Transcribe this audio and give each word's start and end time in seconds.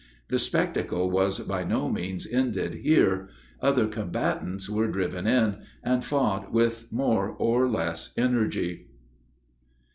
The 0.29 0.39
spectacle 0.39 1.11
was 1.11 1.41
by 1.41 1.63
no 1.63 1.87
means 1.87 2.25
ended 2.25 2.73
here. 2.73 3.29
Other 3.61 3.87
combatants 3.87 4.67
were 4.67 4.87
driven 4.87 5.27
in, 5.27 5.57
and 5.83 6.03
fought 6.03 6.51
with 6.51 6.91
more 6.91 7.29
or 7.29 7.69
less 7.69 8.11
energy. 8.17 8.87